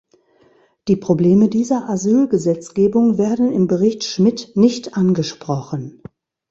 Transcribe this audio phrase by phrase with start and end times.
[0.87, 6.01] Die Probleme dieser Asylgesetzgebung werden im Bericht Schmitt nicht angesprochen.